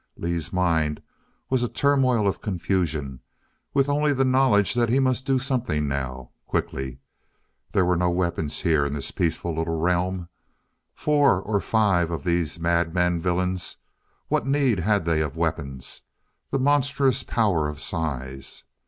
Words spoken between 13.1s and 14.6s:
villains what